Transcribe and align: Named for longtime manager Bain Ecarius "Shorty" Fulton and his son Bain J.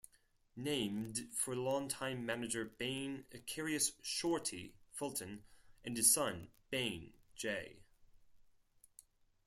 Named 0.55 1.29
for 1.31 1.55
longtime 1.55 2.25
manager 2.25 2.65
Bain 2.65 3.23
Ecarius 3.31 3.91
"Shorty" 4.01 4.73
Fulton 4.89 5.43
and 5.85 5.95
his 5.95 6.11
son 6.11 6.49
Bain 6.71 7.13
J. 7.35 7.83